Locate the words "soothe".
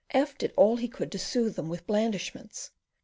1.19-1.55